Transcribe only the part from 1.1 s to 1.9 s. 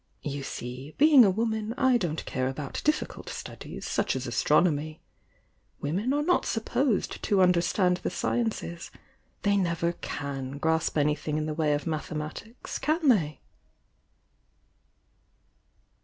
a woman,